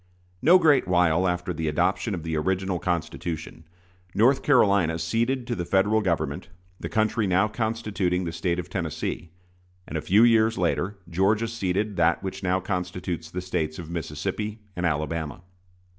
[0.41, 3.65] No great while after the adoption of the original Constitution,
[4.15, 9.29] North Carolina ceded to the Federal Government the country now constituting the State of Tennessee;
[9.87, 14.63] and a few years later Georgia ceded that which now constitutes the States of Mississippi
[14.75, 15.43] and Alabama.